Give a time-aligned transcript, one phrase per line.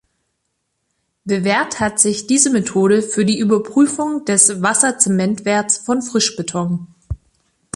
[1.25, 6.87] Bewährt hat sich diese Methode für die Überprüfung des Wasser-Zement-Werts von Frischbeton.